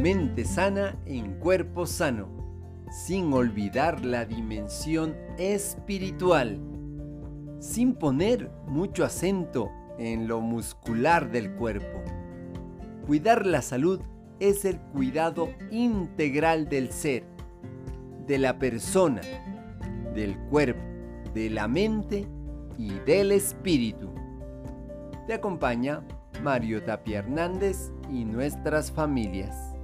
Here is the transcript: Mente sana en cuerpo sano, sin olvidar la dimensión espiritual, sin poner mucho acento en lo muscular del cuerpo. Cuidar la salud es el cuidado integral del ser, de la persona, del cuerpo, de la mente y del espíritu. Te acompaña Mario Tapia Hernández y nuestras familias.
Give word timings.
Mente 0.00 0.44
sana 0.44 0.96
en 1.06 1.40
cuerpo 1.40 1.84
sano, 1.84 2.28
sin 2.88 3.32
olvidar 3.32 4.04
la 4.04 4.24
dimensión 4.24 5.16
espiritual, 5.38 6.60
sin 7.58 7.94
poner 7.94 8.48
mucho 8.68 9.04
acento 9.04 9.72
en 9.98 10.28
lo 10.28 10.40
muscular 10.40 11.32
del 11.32 11.52
cuerpo. 11.54 12.00
Cuidar 13.08 13.44
la 13.44 13.60
salud 13.60 14.00
es 14.38 14.64
el 14.64 14.78
cuidado 14.78 15.48
integral 15.72 16.68
del 16.68 16.92
ser, 16.92 17.24
de 18.28 18.38
la 18.38 18.56
persona, 18.56 19.22
del 20.14 20.38
cuerpo, 20.48 20.80
de 21.34 21.50
la 21.50 21.66
mente 21.66 22.28
y 22.78 22.90
del 23.00 23.32
espíritu. 23.32 24.10
Te 25.26 25.34
acompaña 25.34 26.06
Mario 26.40 26.84
Tapia 26.84 27.18
Hernández 27.18 27.90
y 28.12 28.24
nuestras 28.24 28.92
familias. 28.92 29.74